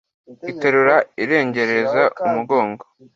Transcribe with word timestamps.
Iterura 0.51 0.95
irengereza 1.23 2.01
imugongo 2.23 2.83